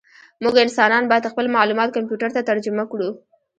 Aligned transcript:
موږ 0.43 0.53
انسانان 0.65 1.03
باید 1.07 1.31
خپل 1.31 1.45
معلومات 1.55 1.89
کمپیوټر 1.97 2.29
ته 2.35 2.41
ترجمه 2.49 2.83
کړو. 2.91 3.09